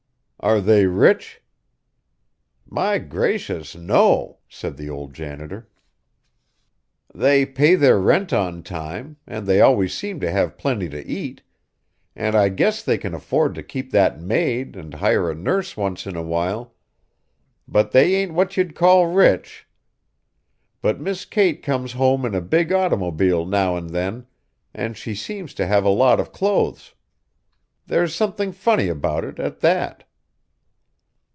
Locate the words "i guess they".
12.35-12.97